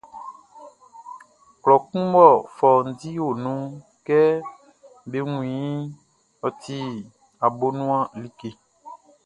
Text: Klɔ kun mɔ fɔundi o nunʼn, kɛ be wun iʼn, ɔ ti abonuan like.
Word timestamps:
Klɔ 1.61 1.75
kun 1.87 2.03
mɔ 2.13 2.25
fɔundi 2.55 3.09
o 3.25 3.27
nunʼn, 3.43 3.79
kɛ 4.05 4.19
be 5.09 5.17
wun 5.29 5.45
iʼn, 5.63 5.79
ɔ 6.45 6.47
ti 6.61 6.77
abonuan 7.45 8.05
like. 8.21 8.49